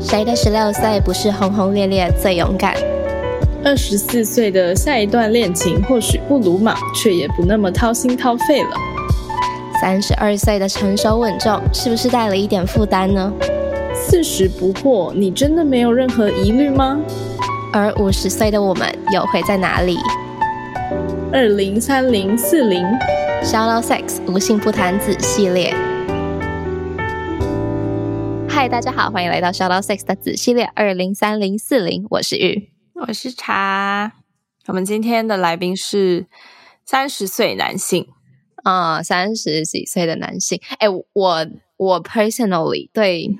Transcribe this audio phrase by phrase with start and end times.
[0.00, 2.74] 谁的十六岁不是轰轰烈烈最勇敢？
[3.62, 8.70] 二十四岁的下一段恋情或许不鲁莽，却也不那么掏心掏肺了。
[9.80, 13.32] 三十二岁的成熟稳重，是不是带了一点负担呢？
[13.94, 16.98] 四十不惑，你真的没有任何疑虑吗？
[17.72, 19.98] 而五十岁的我们又会在哪里？
[21.32, 22.84] 二零三零四零
[23.44, 25.74] ，Shallow Sex 无性不谈子系列。
[28.60, 34.12] 嗨，大家好，欢迎来到 Shallow Six 的子系列二零三零四零，我是玉，我是茶。
[34.66, 36.26] 我们今天的来宾是
[36.84, 38.06] 三十岁男性
[38.62, 40.60] 啊，三十几岁的男性。
[40.78, 41.46] 哎，我
[41.78, 43.30] 我 personally 对。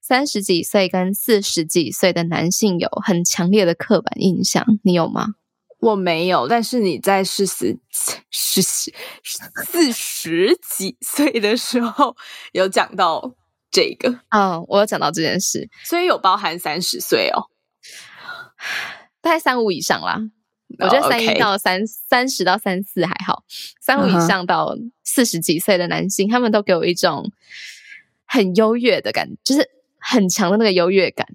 [0.00, 5.34] 三十几岁跟四十几岁的男性有很强烈的刻板印象，你有吗？
[5.78, 7.78] 我没有，但是你在四十、
[8.30, 8.92] 四十、
[9.66, 12.16] 四十几岁的时候
[12.52, 13.34] 有讲到
[13.70, 14.20] 这个。
[14.30, 17.50] 哦，我有讲到这件事，所以有包含三十岁哦，
[19.20, 20.18] 大概三五以上啦。
[20.78, 23.44] 我觉得三一到三三十到三四还好，
[23.80, 27.30] 三五以上到四十几岁的男性，他们都给我一种。
[28.32, 29.68] 很优越的感觉，就是
[29.98, 31.26] 很强的那个优越感。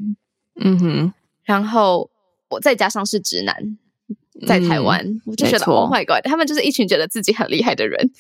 [0.56, 2.10] 嗯哼，然后
[2.48, 3.78] 我再加上是直男，
[4.46, 8.12] 在台湾，我就觉得哦坏怪，他们就是一群觉得自己很厉害的人。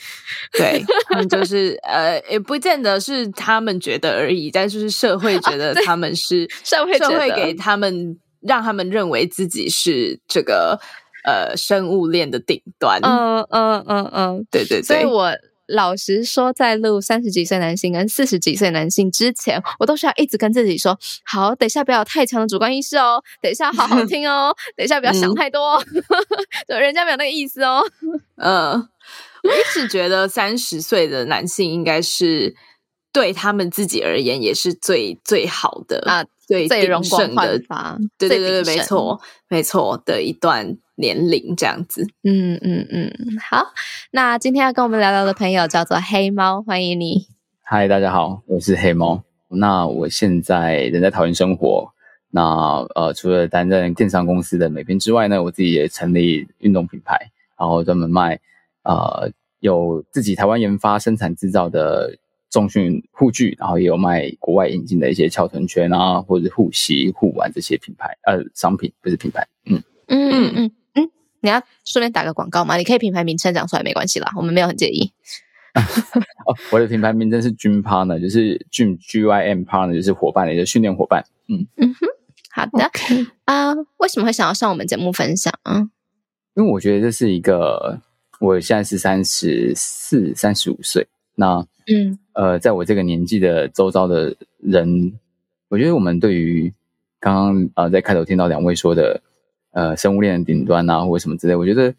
[0.54, 10.80] 对， 他们就是呃，也不见得是他们觉得而已，但就是社会觉得 他们是社会社会给他们，让他们认为自己是这个
[11.26, 13.00] 呃生物链的顶端。
[13.04, 15.32] 嗯嗯嗯嗯，对对对，所以我。
[15.68, 25.84] 老实说，在录三十几岁男性跟四十几岁男性之前，我都需要一直跟自己说：好，等一下不要太强的主观意识哦，等一下好好听哦，等一下不要想太多，
[26.68, 27.84] 对，人家没有那个意思哦。
[28.38, 28.74] 嗯，
[29.44, 32.56] 我一直觉得三十岁的男性应该是
[33.12, 37.60] 对他们自己而言也是最最好的啊，最最荣盛的，
[38.18, 40.78] 对对对对，没错没错的一段。
[40.98, 43.12] 年龄这样子，嗯嗯嗯，
[43.52, 43.66] 好，
[44.12, 47.28] 那今天要跟我们聊聊的朋友叫做黑猫，欢迎你。
[47.64, 49.22] 嗨，大家好，我是黑猫。
[49.50, 51.92] 那我现在人在桃园生活。
[52.30, 57.30] 那呃，除了担任电商公司的美编之外呢，我自己也成立运动品牌，
[57.60, 58.40] 然后专门卖
[58.84, 59.30] 呃
[59.60, 62.18] 有自己台湾研发、生产制造的
[62.56, 71.12] 重训护具，然后也有卖国外引进的一些翘臀圈啊，或者护膝、护腕这些品牌呃商品，不是品牌，嗯嗯嗯嗯。
[71.42, 72.78] 你要顺便打个广告吗？
[72.78, 75.12] 你可以品牌名称讲出来没关系啦，我们没有很介意。
[75.76, 81.26] 哦，我的品牌名称是 Gym Partner，就是 Gym G Y M Partner，就是伙伴的一个训练伙伴。
[81.50, 82.08] 嗯嗯哼，
[82.52, 82.90] 好的
[83.44, 83.74] 啊。
[83.98, 85.90] 为什么会想要上我们节目分享啊？
[86.56, 88.00] 因为我觉得这是一个，
[88.40, 91.06] 我现在是三十四、三十五岁，
[91.36, 95.14] 那嗯呃，在我这个年纪的周遭的人，
[95.70, 96.74] 我觉得我们对于
[97.20, 99.22] 刚刚呃在开头听到两位说的。
[99.78, 101.94] 呃，生物链的顶端啊，或者什么之类，我觉得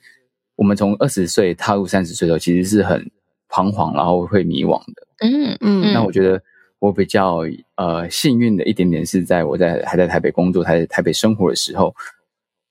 [0.55, 3.11] 我们从二十岁踏入三十岁的时候，其实是很
[3.51, 5.07] 彷徨，然后会迷惘的。
[5.19, 5.93] 嗯嗯。
[5.93, 6.43] 那我觉得
[6.79, 7.43] 我比较
[7.75, 11.95] 呃幸运的一点点是在我在还在台北工作，还在台北生活的时候，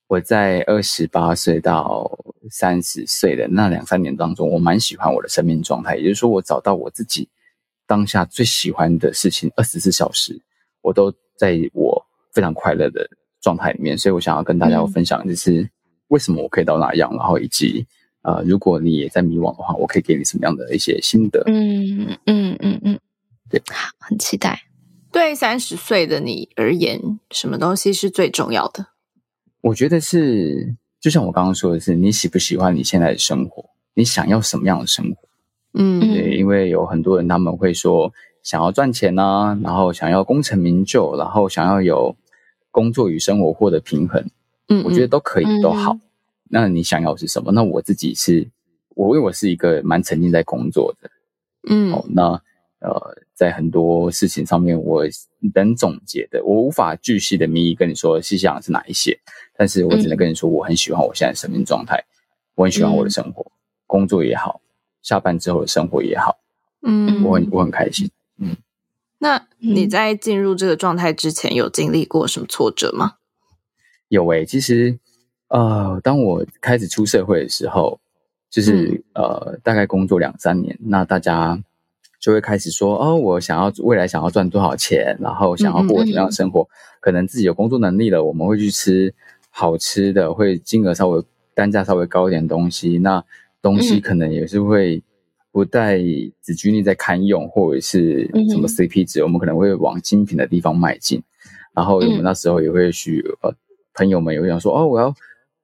[0.08, 2.18] 我在二十八岁到
[2.50, 7.28] 三十岁的那两三年当中，我蛮喜欢我的生命状态，也就是说，我找到我自己
[7.86, 10.40] 当下最喜欢的事情，二十四小时
[10.82, 13.08] 我都在我非常快乐的。
[13.42, 15.70] 状态里面，所以我想要跟大家分享，就是
[16.08, 17.86] 为什么我可以到那样，然后以及
[18.22, 21.44] 呃，如果你也在迷惘的话，我可以给你什么样的一些心得？
[21.46, 22.98] 嗯嗯嗯嗯，
[23.48, 24.62] 对，好，很期待。
[25.12, 27.00] 对三十岁的你而言，
[27.30, 28.88] 什么东西是最重要的？
[29.66, 33.68] 我觉得是，就像我刚刚说的是，你喜不喜欢你现在的生活？
[33.94, 35.28] 你想要什么样的生活？
[35.74, 38.12] 嗯，对，因为有很多人他们会说
[38.44, 42.16] 想要赚钱啊，然后想要功成名就，然后想要有。
[42.70, 44.22] 工作与生活获得平衡，
[44.68, 45.98] 嗯，我觉得都可以，都好。
[46.50, 47.50] 那你想要是什么？
[47.50, 48.46] 那我自己是，
[48.94, 51.10] 我因为我是一个蛮沉浸在工作的，
[51.70, 52.22] 嗯，哦，那
[52.80, 55.04] 呃，在很多事情上面，我
[55.54, 59.18] 能总结的，我无法巨细的谜跟你说细想是哪一些，
[59.56, 62.04] 但是我只能跟你说，我很喜欢我现在生命状态，
[62.54, 63.50] 我很喜欢我的生活，
[63.86, 64.60] 工作也好，
[65.02, 66.38] 下班之后的生活也好，
[66.82, 68.56] 嗯，我很我很开心，嗯。
[69.18, 73.14] 那你在进入这个状态之前，有经历过什么挫折吗？
[74.08, 74.98] 有诶，其实
[75.48, 77.98] 呃，当我开始出社会的时候，
[78.50, 81.58] 就是呃，大概工作两三年，那大家
[82.20, 86.68] 就会开始说，哦，我想要未来想要赚多少钱，然后想要过什么样的生活，
[87.00, 89.14] 可能自己有工作能力了，我们会去吃
[89.56, 91.24] 好吃的，会金额稍微
[91.54, 93.24] 单价稍微高一点东西，那
[93.62, 95.02] 东西可能也是会。
[95.52, 95.96] 不带
[96.42, 101.22] 只拘泥在堪用或者是什么 CP 值，我们可能会往精品的地方迈进。
[101.74, 103.50] 然后我们那时候也会去呃，
[103.94, 105.14] 朋友们也会想说哦，我要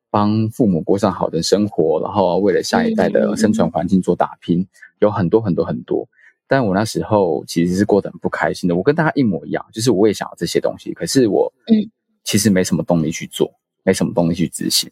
[0.08, 4.66] 帮父母过上好的生活，然后为了下一代的生存环境做打拼，
[5.00, 6.08] 有很多很多很多。
[6.48, 8.74] 但我那时候其实是过得很不开心的。
[8.74, 11.84] 我跟大家一模一样，就是我也想要这些东西，可是我嗯，
[12.24, 13.52] 其实没什么动力去做，
[13.84, 14.90] 没什么动力去执行。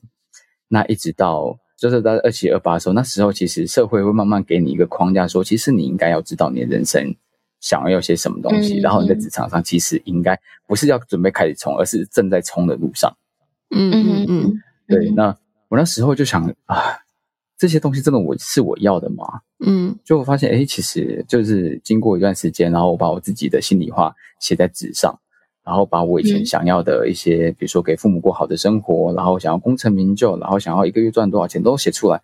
[0.68, 1.58] 那一直到。
[1.80, 7.16] 就是在二七二八的时候，那时候其实社会会慢慢给你一个框架，说其实你应该要知道你的人生
[7.58, 13.16] 想要些什么东西，然后你在职场上其实应该不是要准备开始冲，而是正在冲的路上。
[13.70, 15.08] 嗯嗯嗯，对。
[15.12, 15.34] 那
[15.70, 16.98] 我那时候就想啊，
[17.56, 19.40] 这些东西真的我是我要的吗？
[19.64, 25.18] 嗯，就我发现，哎，其实就是经过一段时间，然后我把我自己的心里话写在纸上。
[25.62, 32.20] 然后把我以前想要的一些，比如说给父母过好的生活，然后想要功成名就，然后想要一个月赚多少钱，都写出来。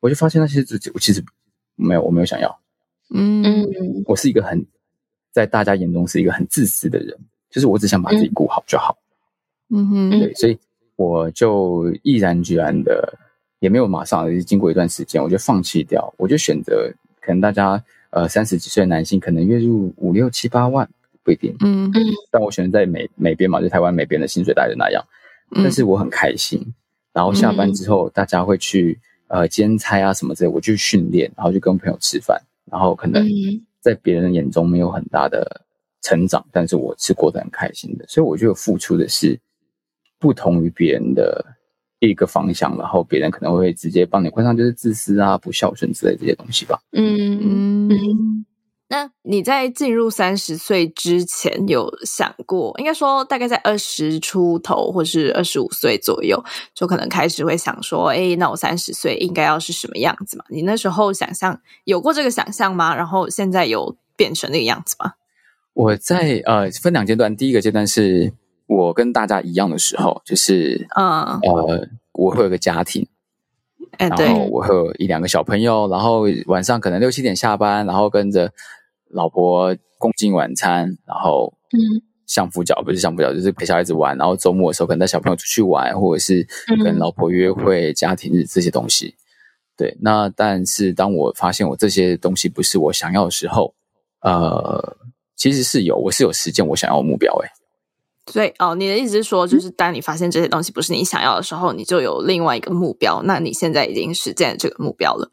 [0.00, 1.24] 我就发现那些自己，我其实
[1.76, 2.60] 没有，我没有想要。
[3.10, 3.66] 嗯，
[4.06, 4.64] 我是一个很
[5.32, 7.16] 在大家眼中是一个很自私的人，
[7.50, 8.96] 就是我只想把自己顾好就好。
[9.70, 10.58] 嗯哼，对，所以
[10.96, 13.18] 我就毅然决然的，
[13.60, 20.88] 也没有马上，经过一段时间，我就放弃掉，我就选择可能大家呃三十几岁的男性，可能月入五六七八万。
[21.24, 21.90] 不一定，嗯。
[21.94, 25.02] 嗯，但我选择在美美边嘛，就台湾美边的薪水大概那样，
[25.56, 26.62] 但是我很开心。
[27.12, 28.98] 然后下班之后，大家会去
[29.28, 32.40] 呃兼差啊什么之类，我去训练，然后就跟朋友吃饭，
[32.70, 33.24] 然后可能
[33.80, 35.62] 在别人眼中没有很大的
[36.02, 38.04] 成长，但是我是过得很开心的。
[38.08, 39.38] 所以我觉得付出的是
[40.18, 41.44] 不同于别人的
[42.00, 46.80] 一个方向，然后别人可能会直接帮你冠上就是自私啊、不孝顺之类这些东西吧。
[46.92, 47.88] 嗯。
[47.90, 48.44] 嗯。
[48.86, 56.42] 那你在进入三十岁之前有想过，应该说大概在二十出头或是二十五岁左右，
[56.74, 60.44] 就可能开始会想说，哎，那我三十岁应该要是什么样子嘛？
[60.50, 62.94] 你那时候想象有过这个想象吗？
[62.94, 65.14] 然后现在有变成那个样子吗？
[65.72, 68.34] 我在呃分两阶段，第一个阶段是
[68.66, 73.08] 我跟大家一样的时候，就是嗯呃我会有个家庭。
[73.98, 78.52] 然后我会有一两个小朋友，然后晚上可能六七点下班，然后跟着
[79.10, 81.78] 老婆共进晚餐，然后嗯，
[82.26, 86.46] 相夫教不是相夫教，就是陪小孩子玩，然后周末的时候可能带小朋友出去玩，或者是
[86.84, 89.14] 跟老婆约会、家庭日这些东西。
[89.76, 93.74] 对，那但是当我发现我这些东西不是我想要的时候，
[94.20, 94.96] 呃，
[95.36, 97.50] 其实是有，我是有实践我想要的目标，哎。
[98.32, 103.22] 所以哦，你的意思是说，就是当你发现这些东西不是你想要的时候，你就有另外一个目标。
[103.24, 105.30] 那你现在已经实现这个目标了。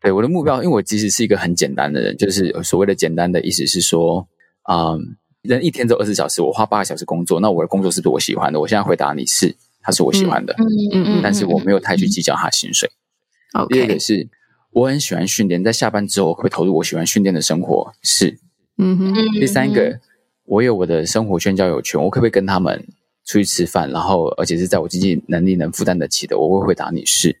[0.00, 4.26] 对我的目标，因为我其实是一个很简单的人，就是所谓的简单的意思是说，
[4.70, 8.58] 嗯，人一天只有二十小时，我花八个小时工作，那我的工作是不是我喜欢的？
[8.58, 12.90] 我现在回答你是，他是我喜欢的，嗯嗯嗯，但是我没有太去计较他薪水。
[13.68, 14.26] 第二个是，
[14.70, 18.38] 我很喜欢训练，在下班之后会投入我喜欢训练的生活，是，
[18.78, 19.14] 嗯哼。
[19.34, 20.00] 第三个。
[20.46, 22.86] 我有我的生活圈、交友圈，我可不可以跟他们
[23.24, 23.90] 出去吃饭？
[23.90, 27.40] 然后，而且是在我经济能力能负担得起的，我会回答你是。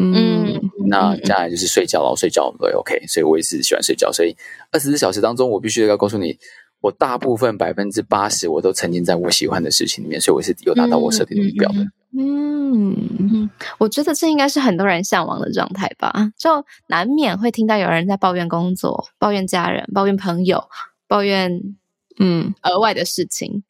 [0.00, 4.10] 嗯，那接下来就是睡觉，然后睡觉对 OK，所以我也是喜欢睡觉。
[4.10, 4.34] 所以
[4.72, 6.36] 二十四小时当中，我必须要告诉你，
[6.80, 11.86] 我大部分百分之八十我都沉浸在我喜欢的事情里面，所以我是有达到我设定的目标的。
[12.18, 13.48] 嗯，
[13.78, 20.64] 我觉得这应该是很多人向往的状态吧，就难免会听到有人在抱怨工作、抱怨家人、抱怨朋友、
[21.06, 21.76] 抱怨。
[22.18, 23.64] 嗯，额外的事情，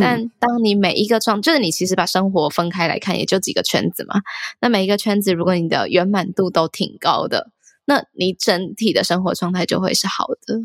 [0.00, 4.20] 但当你每一个状，就是你其实把生活分开来看，也就几个圈子嘛。
[4.60, 7.50] 那每一个圈子，如果你的圆满度都挺高的，
[7.86, 10.58] 那你整体的生活状态就会是好的。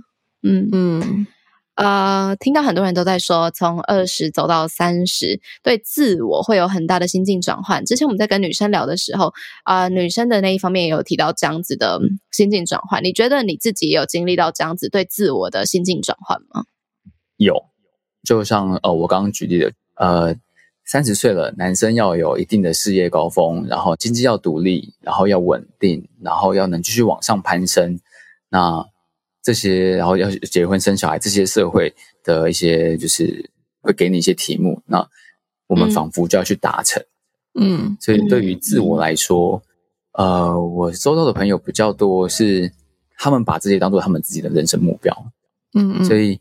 [0.46, 1.28] 嗯嗯，
[1.76, 7.86] 呃，听到很多人都在说，从二十走到三十，对自我会有很大的心境转换。
[7.86, 12.02] 之前我们在跟女生聊的时候，啊，女生的那一方面也有提到这样子的
[12.32, 13.02] 心境转换。
[13.02, 16.66] 你觉得你自己也有经历到这样子对自我的心境转换吗？
[17.38, 17.64] 有，
[18.24, 20.36] 就像呃，我刚刚举例的，呃，
[20.86, 28.00] 三十岁了，男生要有一定的事业高峰，然后经济要独立，然后要稳定，然后要能继续往上攀升。
[28.50, 28.86] 那
[29.42, 33.50] 这些，然后要结婚生小孩，这些社会的一些，就是
[33.82, 35.06] 会给你一些题目，那
[35.68, 37.04] 我们仿佛就要去达成。
[37.60, 39.62] 嗯，所以对于自我来说，
[40.14, 42.72] 呃，我周遭的朋友比较多，是
[43.18, 45.14] 他们把这些当做他们自己的人生目标。
[45.74, 46.40] 嗯嗯，所以。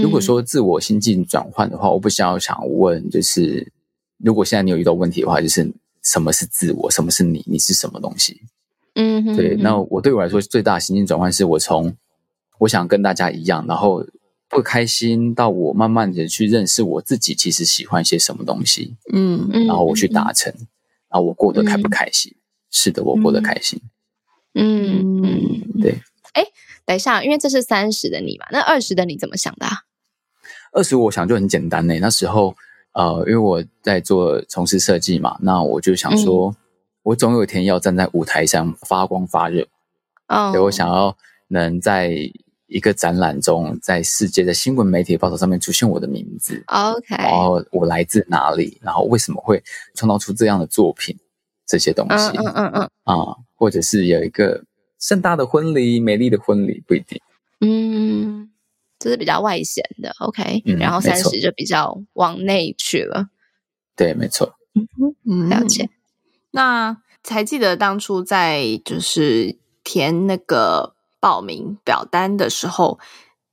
[0.00, 3.70] 如果说自我心境转换的话，我不想要想问，就是
[4.18, 5.70] 如果现在你有遇到问题的话，就是
[6.02, 8.40] 什么是自我，什么是你，你是什么东西？
[8.94, 9.56] 嗯，对。
[9.56, 11.94] 那我对我来说最大的心境转换是我从
[12.58, 14.06] 我想跟大家一样，然后
[14.48, 18.96] 不开心到我慢慢的去认识我自己，其实喜欢些什么东西。
[19.12, 20.52] 嗯嗯，然后我去达成，
[21.10, 22.34] 然后我过得开不开心？
[22.70, 23.80] 是的，我过得开心。
[24.54, 25.22] 嗯，
[25.80, 25.98] 对。
[26.32, 26.44] 哎，
[26.84, 29.66] 等一下，因为这是三十的你嘛，那二十的你怎么想的？
[30.72, 31.98] 二十，我想就很简单呢。
[32.00, 32.54] 那时候，
[32.92, 36.54] 呃，因为我在做从事设计嘛，那我就想说，
[37.02, 39.66] 我总有一天要站在舞台上发光发热。
[40.28, 41.14] 哦，所以我想要
[41.48, 42.16] 能在
[42.68, 46.64] 一个展览中，在世界的新闻媒体报道上面出现我的名字。
[46.68, 49.62] OK，然后我来自哪里，然后为什么会
[49.94, 51.14] 创造出这样的作品，
[51.66, 52.38] 这些东西。
[52.38, 54.64] 嗯嗯嗯啊，或者是有一个
[55.02, 57.20] 盛大的婚礼，美丽的婚礼，不一定。
[57.60, 58.48] 嗯。
[58.98, 63.30] 这是比较外显的，OK，然后三十就比较往内去了。
[63.96, 64.54] 对，没错。
[65.28, 65.90] 嗯，了解。
[66.52, 73.00] 那才记得当初在就是填那个报名表单的时候，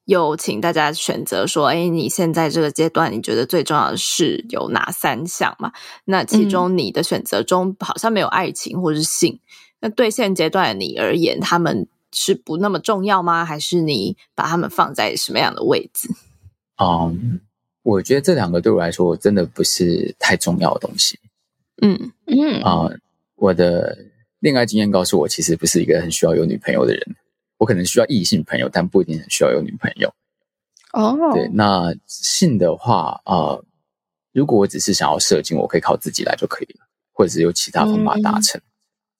[0.05, 5.71] 有请大家选择说：“哎，你现在这个阶段你觉得最重要的是有哪三项嘛？”
[6.05, 9.39] 那其中你的选择中好像没有爱情或是性。
[9.81, 11.87] 那对现阶段的你而言，他们。
[12.11, 13.45] 是不那么重要吗？
[13.45, 16.09] 还是你把他们放在什么样的位置？
[16.81, 17.39] 嗯，
[17.83, 21.19] 我觉得这两个对我来说真的不是太重要的东西。
[21.83, 22.89] 嗯嗯啊，
[23.35, 23.95] 我的
[24.39, 27.15] 恋爱经验告诉我，其实不是一个很需要有女朋友的人。
[27.59, 30.11] 我可能需要异性朋友，但不一定很需要有女朋友。
[30.93, 33.59] 哦，对，那性的话啊，
[34.33, 38.59] 如果我只是想要射精，我可以靠自己来就可以了，或者是有其他方法达成。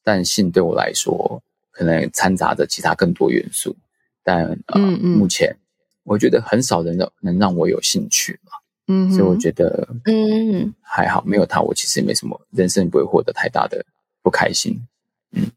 [0.09, 1.41] 但性对我来说。
[1.71, 3.73] 可能掺杂着其他更多元素，
[4.21, 5.55] 但呃，目前
[6.03, 8.51] 我觉得很少人能能让我有兴趣嘛，
[8.87, 13.85] 嗯，所以我觉得嗯还好，没有他，我其实也没什么，人生不会获得太大的
[14.21, 14.85] 不开心，
[15.31, 15.49] 嗯，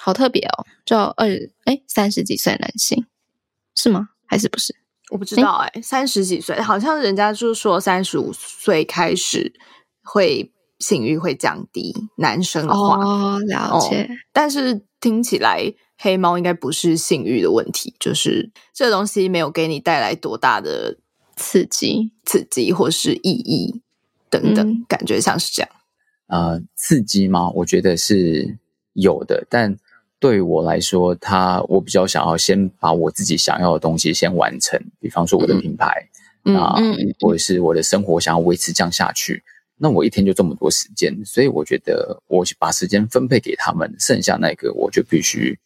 [0.00, 1.28] 好特别哦，就二
[1.64, 3.04] 哎三十几岁男性
[3.74, 4.08] 是吗？
[4.24, 4.74] 还是不是？
[5.10, 9.52] 我不知道哎，三十几岁好像人家就说三十五岁开始
[10.02, 14.82] 会性欲会降低，男生的话哦，了解，但是。
[14.98, 20.96] 听起来黑猫应该不是性欲的问题，就是这东西没有给你带来多大的
[21.36, 23.82] 刺激、刺激或是意义
[24.30, 25.70] 等等，感觉像是这样。
[26.28, 27.50] 呃，刺激吗？
[27.50, 28.56] 我觉得是
[28.94, 29.76] 有的，但
[30.18, 36.08] 对我来说，它我比较想要先把我自己想要的东西先完成，比方说我的品牌
[36.56, 36.74] 啊，
[37.20, 39.44] 或者是我的生活想要维持这样下去。
[39.78, 45.58] 那我一天就这么多时间，所以我觉得我把时间分配给他们，剩下那个我就必须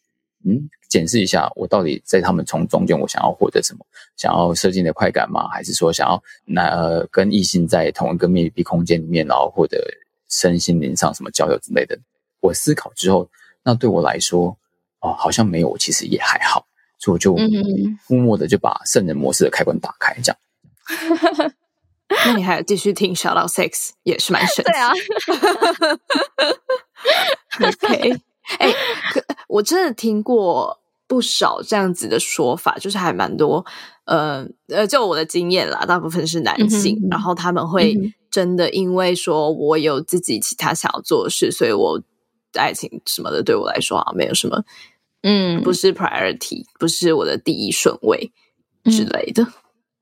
[0.45, 3.85] 嗯检视一下，我到底在他们从中间我想要获得什么？
[4.17, 5.47] 想要射精的快感吗？
[5.47, 9.81] 还是说想要那跟异性在同一个密闭空间里面，然后获得
[10.29, 11.97] 身心灵上什么交流之类的？
[12.41, 13.29] 我思考之后，
[13.63, 14.57] 那对我来说
[14.99, 16.65] 哦，好像没有，其实也还好，
[16.99, 17.33] 所以我就
[18.07, 21.53] 默默的就把圣人模式的开关打开，这样。
[22.25, 23.69] 那你还要继续听《Shout Out Six》
[24.03, 24.71] 也是蛮神奇。
[24.71, 24.91] 对啊。
[27.65, 28.21] OK，
[28.59, 28.73] 哎，
[29.47, 33.65] 我真的听过不少这样子的说法，就是还蛮多。
[34.05, 37.95] 呃呃，就我的经验啦，大部分是男性，然后他们会
[38.29, 42.01] 真的因为说我有自己其他想要做的事，所以我
[42.59, 44.63] 爱情什么的对我来说啊没有什么，
[45.23, 48.33] 嗯，不是 priority，不是我的第一顺位
[48.85, 49.47] 之类的。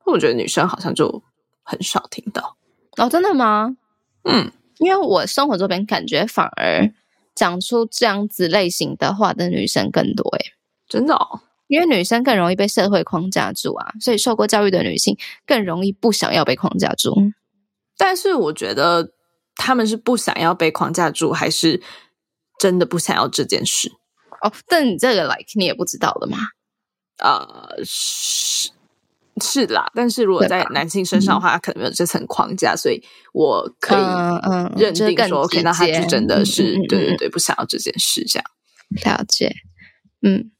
[0.06, 1.22] 我觉得女生好像就。
[1.70, 2.56] 很少听到
[2.96, 3.76] 哦，真的吗？
[4.24, 6.92] 嗯，因为我生活这边感觉反而
[7.32, 10.52] 讲出这样子类型的话的女生更多诶，
[10.88, 17.14] 真的哦，因为女生更容易被社会框架住啊，所以受过教育的女性更容易不想要被框架住。
[17.96, 19.12] 但是我觉得
[19.54, 21.80] 他们是不想要被框架住，还是
[22.58, 23.92] 真的不想要这件事？
[24.42, 26.38] 哦，但你这个 like 你也不知道的吗？
[27.18, 28.70] 呃，是。
[29.40, 38.44] 是啦，但是如果在男性身上的话，他可能没有这层框架，所以我可以认定说，可能他就真的是对对对，不想要这件事这样。
[39.04, 39.54] 了解，
[40.22, 40.50] 嗯，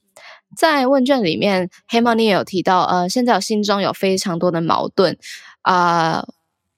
[0.57, 5.17] 在问卷里面，黑猫你也有提到，呃，现在我心中有非常多的矛盾。
[5.61, 6.25] 啊，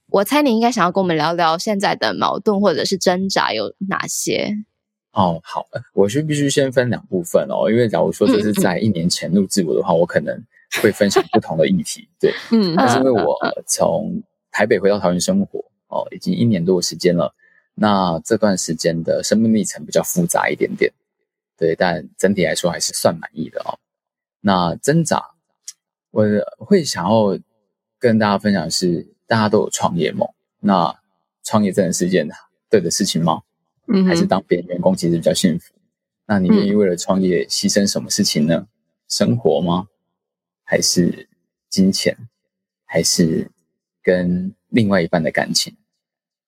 [0.10, 4.52] 我猜你应该想要跟我们聊聊现在的矛盾或者是挣扎有哪些。
[5.12, 10.44] 哦，好，我是必须先分两部分哦，因为假如说这是在一年前录制我的话，我可能。
[10.82, 13.38] 会分享不同的议题，对， 嗯，那是因为我
[13.68, 17.34] 从台北回到桃园生活哦，已经一年多的时间了。
[17.76, 20.92] 那这段时间的生命历程比较复杂一点点，
[21.58, 23.78] 对，但整体来说还是算满意的哦。
[24.42, 25.24] 那挣扎，
[26.12, 26.24] 我
[26.58, 27.38] 会想要
[27.98, 30.28] 跟大家分享是，大家都有创业梦，
[30.60, 30.96] 那
[31.44, 32.28] 创业真的是件
[32.70, 33.42] 对的事情吗？
[33.88, 35.74] 嗯，还是当别人员工其实比较幸福？
[36.28, 38.68] 那你愿意为了创业牺牲什么事情呢？
[39.10, 39.88] 生活吗？
[40.74, 41.30] 还是
[41.70, 42.18] 金钱，
[42.84, 43.48] 还是
[44.02, 45.78] 跟另外一半的感情？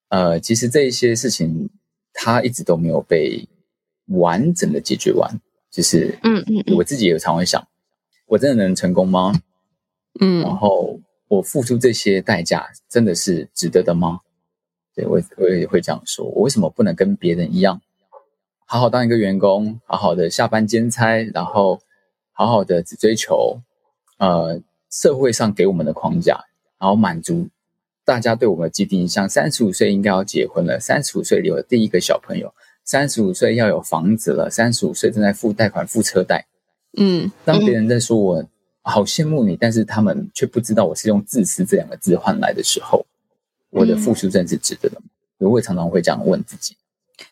[0.09, 1.69] 呃，其实这一些事情，
[2.11, 3.47] 他一直都没有被
[4.07, 5.39] 完整的解决完。
[5.69, 7.67] 就是，嗯嗯，我自己也常会想，
[8.25, 9.31] 我真的能成功吗？
[10.19, 14.21] 嗯，然后我付出这些代价真的是值得的吗？
[14.95, 17.79] 对我我也会这样说，我为什么不能跟别人一样，
[18.65, 21.79] 好好当一个员工，好好的下班兼差，然后
[22.31, 23.61] 好好的只追求
[24.17, 26.45] 呃社会上给我们的框架，
[26.79, 27.47] 然后满足
[28.03, 29.27] 大家对我们的既定印象。
[29.27, 32.53] 三十五岁应该要结婚了，三十五岁有了第一个小朋友，
[32.83, 36.45] 三十五岁要有房子了，三十五岁正在付贷款、付车贷。
[36.97, 38.45] 嗯，当别人在说我
[38.81, 43.05] 好羡慕你，但是他们却不知道我是用自私这两个字换来的时候。
[43.71, 45.07] 我的付出真是值得的吗？
[45.39, 46.77] 我会常常会这样问自己。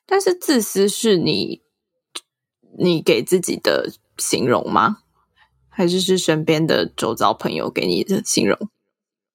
[0.06, 1.62] 但是自私是你
[2.78, 5.03] 你给自己的形容吗？
[5.74, 8.70] 还是是身边的周遭朋友给你的形容？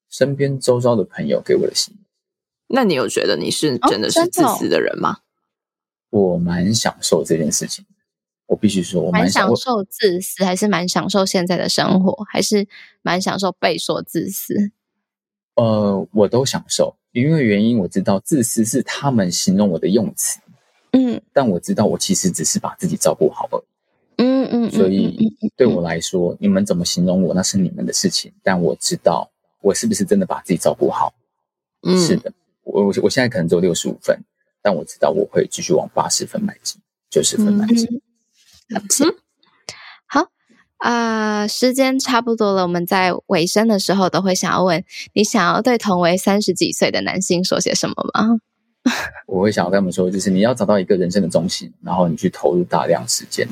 [0.08, 2.04] 身边周遭的朋友给我的形容。
[2.68, 5.18] 那你有觉得你是真的是自私的人吗？
[6.10, 7.84] 我蛮享受这件事情。
[8.46, 12.66] 我必须说，我蛮享受自私，还是蛮享受现在的生活，还是
[13.02, 14.72] 蛮享受被说自私。
[15.56, 20.40] 呃，我都享受，因为原因我知道，自私是他们形容我的用词，
[20.92, 23.62] 嗯，但我知道我其实只是把自己照顾好了，
[24.18, 29.30] 嗯嗯，所以对我来说，你们怎么形容我那是你们的事情，但我知道
[29.62, 31.14] 我是不是真的把自己照顾好，
[31.82, 32.32] 嗯，是的，
[32.64, 34.18] 我我我现在可能只有六十五分，
[34.60, 38.00] 但我知道我会继续往八十分迈进，九十分迈进，嗯。
[40.78, 48.38] 啊，时间差不多了，我们在尾声的时候都会想要问你，想要对同为三十几岁的男性说些什么吗？
[49.26, 53.48] 我会想要跟他们说，就是你要找到一个人生的中心，然后你去投入大量时间。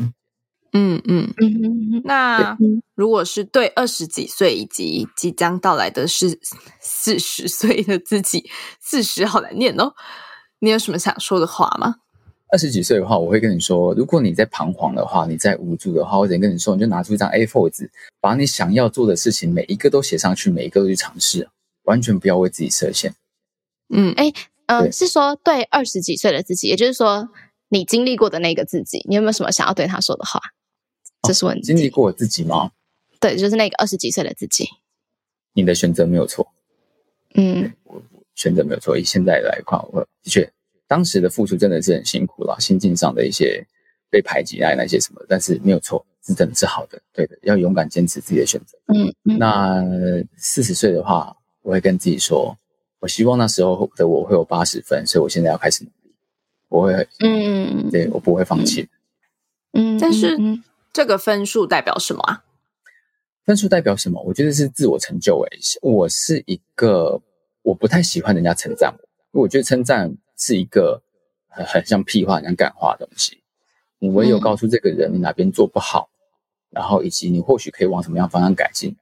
[0.77, 2.03] 嗯嗯嗯。
[2.05, 2.57] 那
[2.95, 6.39] 如果是对二十几岁以及即将到来的是
[6.81, 9.95] 四十岁的自己，四十好难念哦，
[10.59, 11.97] 你有什么想说的话吗？
[12.53, 17.91] 二十几岁的话，我会跟你说，如果你在彷徨的话，你在无助的话，我只跟你说，你就拿出一张 A4 纸，
[18.21, 21.49] 把你想要做的事情每一个都写上去，每一个都去尝试，
[21.85, 23.15] 完全不要为自己设限。
[23.89, 24.33] 嗯，哎，
[24.67, 27.29] 呃，是说对二十几岁的自己，也就是说
[27.69, 30.41] 你经历过的那个自己，你有没有什么想要对他说的话？
[31.27, 32.71] 这是问经历过我自己吗？
[33.21, 34.69] 对，就是那个二十几岁的自己。
[35.55, 36.47] 你的选择没有错。
[37.35, 37.73] 嗯，
[38.35, 38.97] 选择没有错。
[38.97, 40.51] 以现在来看，我的确。
[40.89, 43.67] 当时的付出真的是很辛苦了，心境上的一些
[44.09, 48.79] 被排挤啊，那些什么，但是没有错，是真的是好的，对的，要勇敢坚持自己的选择。
[48.95, 49.83] 嗯，那
[50.37, 52.57] 四十岁的话，我会跟自己说，
[53.01, 56.15] 我希望那时候的我会有八十分，所以我现在要开始努力，
[56.69, 58.89] 我会，嗯，对我不会放弃。
[59.73, 60.39] 嗯，但是
[60.97, 62.43] 这个分数代表什么啊？
[63.45, 64.23] 分数代表什么？
[64.23, 65.39] 我觉得是自我成就。
[65.51, 67.21] 诶，我是一个
[67.61, 70.17] 我不太喜欢人家称赞我，因为我觉得称赞。
[70.39, 71.03] 是一个
[71.49, 73.43] 很很像屁话、很像感化的东西。
[73.99, 76.11] 你唯有告诉这个人你哪边做不好，
[76.69, 78.95] 然后以及你或许可以往什么样方向改进，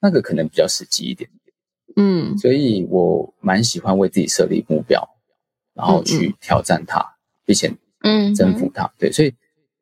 [0.00, 1.54] 那个可能比较实际一点点。
[1.96, 5.08] 嗯，所以我蛮喜欢为自己设立目标，
[5.74, 7.04] 然后去挑战它，
[7.44, 8.88] 并且嗯征服它。
[8.96, 9.34] 对，所以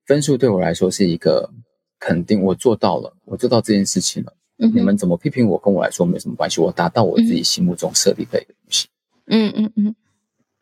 [0.06, 1.50] 分数对我来说是一个
[1.98, 4.32] 肯定，我做到了，我做到这件事情了。
[4.56, 6.60] 你们怎么批评我，跟我来说没什么关系。
[6.60, 8.88] 我达到我自己心目中设立的一个东西。
[9.26, 9.96] 嗯嗯嗯。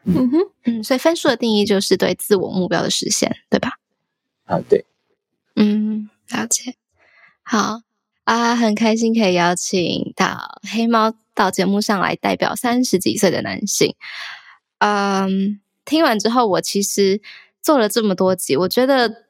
[0.04, 3.78] 嗯哼，嗯，所以分数的定义就是对自我目标的实现，对吧？
[4.46, 4.84] 啊，对，
[5.54, 6.74] 嗯，了解。
[7.44, 7.82] 好
[8.24, 13.94] 啊，很开心可以邀请到黑猫到节目上来，代表三十几岁的男性。
[14.78, 17.20] 嗯，听完之后，我其实
[17.62, 19.26] 做了这么多集，我觉得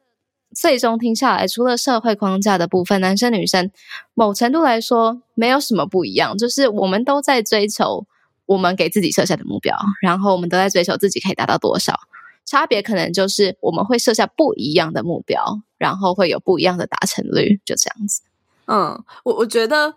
[0.54, 3.70] 最终听下来，除了社会框架的部分，男生女生
[4.14, 8.06] 某程度来说没有什么不一样，就是我们都在追求。
[8.44, 11.98] 我们给自己设下的目标，然后我们都在追求自己可以达到多少，
[12.44, 18.20] 差别可能就是我们会设下不一样的目标，然后会有不一样的达成率，就这样子。
[18.66, 19.94] 嗯，我我觉得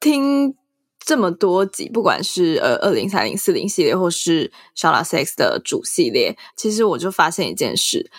[0.00, 0.56] 听
[0.98, 8.10] 这么多集，不管是呃二零三零四零系列，或是 Shala Sex 的主系列，其实我就发现一件事，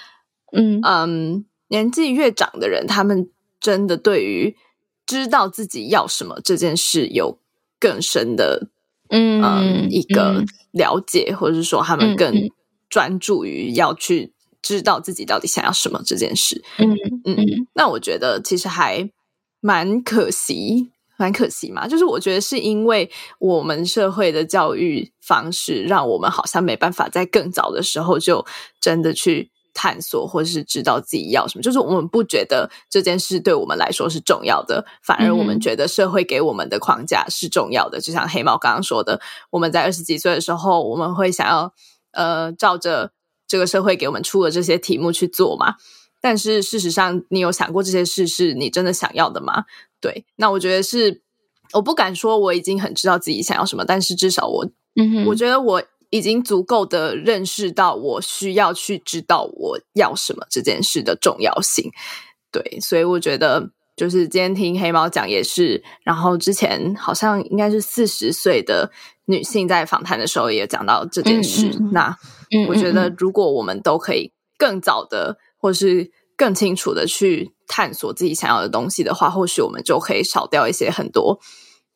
[0.53, 4.55] 嗯嗯，年纪越长的人，他们真的对于
[5.05, 7.39] 知道自己要什么这件事有
[7.79, 8.69] 更深的。
[9.09, 12.33] 嗯，一个了解，或者是说他们更
[12.89, 16.63] 专注于要去知道自己到底想要什么这件事。
[16.79, 16.89] 嗯
[17.23, 19.07] 嗯，那我觉得其实还
[19.61, 21.87] 蛮可惜，蛮可惜嘛。
[21.87, 28.43] 就是我觉得是因为我们社会的教育方式，让我们好像没办法在更早的时候就
[28.81, 29.51] 真的去。
[29.75, 37.99] 探索或者是知道自己要什么，就是我们不觉得这件事对我们来说是重要的，反而我们觉得社会给我们的框架是重要的。
[37.99, 41.73] 就像黑猫刚刚说的，我们在二十几岁的时候，我们会想要
[42.13, 43.11] 呃照着
[43.45, 45.75] 这个社会给我们出的这些题目去做嘛。
[46.21, 49.65] 但是事实上，你有想过这些事是你真的想要的吗？
[50.01, 51.21] 对，那我觉得是，
[51.73, 55.83] 我不敢说我已经很知道自己想要什么，但是至少我，嗯，我觉得我
[56.15, 61.91] 已经足够的认识到我需要去知道我要什么这件事的重要性。
[62.51, 63.71] 对，所以我觉得。
[63.97, 68.91] 就是今天听黑猫讲也是，然后之前好像应该是四十岁的
[69.23, 71.71] 女性在访谈的时候也讲到这件事。
[71.93, 72.13] 那
[72.67, 81.39] 我觉得如果我们都可以更早的，或是更清楚的去探索自己想要的东西的话，或许我们就可以少掉一些很多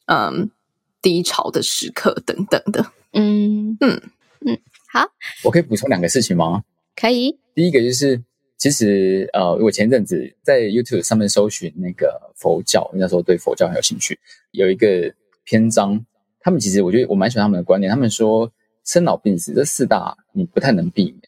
[0.05, 0.49] 嗯
[1.01, 2.85] 低潮的时刻等等的。
[3.11, 4.01] 嗯嗯
[4.45, 4.57] 嗯，
[4.91, 5.07] 好，
[5.43, 6.63] 我可以补充两个事情吗？
[6.95, 8.21] 可以，第一个就是。
[8.61, 14.19] 其实，呃，我前阵子在 YouTube 上面搜寻那个佛教，那时候对佛教很有兴趣。
[14.51, 15.09] 有一个
[15.45, 16.05] 篇章，
[16.41, 17.89] 他们其实我觉得我蛮喜欢他们的观点。
[17.89, 18.51] 他们说，
[18.83, 21.21] 生老病死这四大你不太能避免，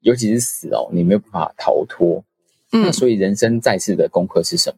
[0.00, 2.22] 尤其是死哦，你没有办法逃脱。
[2.72, 4.76] 嗯那所以人生在世的功课是什么？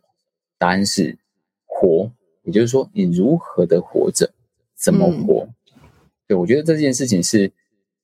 [0.59, 1.19] 答案是
[1.65, 2.09] 活，
[2.45, 4.31] 也就是说你如何的活着，
[4.77, 5.49] 怎么活？
[6.27, 7.51] 对我觉得这件事情是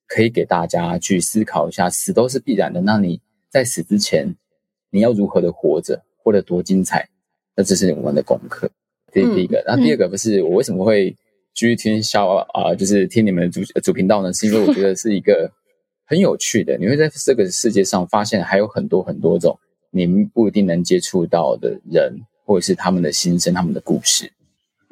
[0.06, 3.20] 可以给大家去思考一下，死都是必然的，那你。
[3.52, 4.34] 在死之前，
[4.88, 7.06] 你要如何的活着，活得多精彩？
[7.54, 8.66] 那这是我们的功课。
[9.12, 9.62] 这是第一个。
[9.66, 11.10] 然后第二个不是我为什么会
[11.52, 14.32] 继续听小啊，就是听你们的主主频道呢？
[14.32, 15.52] 是因为我觉得是一个
[16.08, 16.78] 很有趣的。
[16.78, 19.54] 你会在这个世界上发现还有很多很多种
[19.90, 24.32] 你们不一定能接触到的人，或者是他们的心声、他们的故事。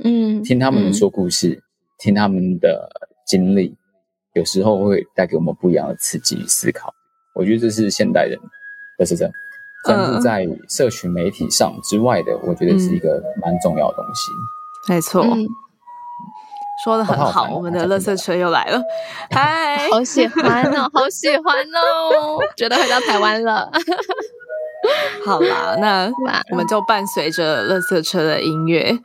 [0.04, 1.58] 嗯，听他们说故事，
[1.96, 2.90] 听他们的
[3.30, 3.76] 经历，
[4.34, 6.92] 有时候会带给我们不一样的刺激与思考。
[7.32, 8.36] 我觉得这是现代人
[8.98, 9.30] 的是这
[9.86, 14.32] 专注在社群媒体上之外的，我觉得是一个蛮重要的东西。
[14.92, 15.24] 没错，
[16.84, 17.48] 说的很好。
[17.54, 18.82] 我们的乐色车又来了，
[19.30, 23.70] 嗨， 好喜欢哦， 好喜欢哦，觉得回到台湾了。
[25.24, 26.10] 好啦，那
[26.50, 28.98] 我们就伴随着乐色车的音乐。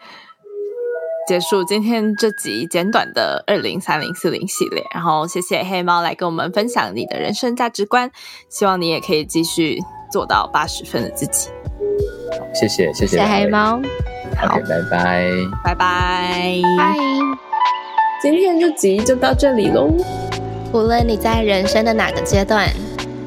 [1.27, 8.11] 结束今天这集简短的二零三零四零系列，然后谢谢黑猫来跟我们分享你的人生价值观，
[8.47, 9.79] 希望你也可以继续
[10.11, 11.49] 做到八十分的自己。
[11.49, 13.81] 好谢谢谢谢黑猫，
[14.37, 14.83] 好，拜拜
[15.63, 16.61] 拜拜拜。
[18.21, 19.89] 今天这集就到这里喽。
[20.73, 22.69] 无论你在人生的哪个阶段，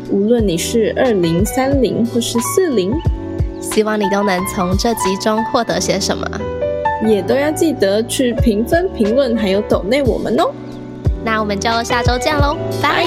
[0.09, 2.93] 无论你是二零三零或是四零，
[3.61, 6.25] 希望你都能从这集中获得些什么。
[7.07, 10.51] 也都要记得去评分、评论，还有抖内我们哦。
[11.25, 13.05] 那我们就下周见喽，拜。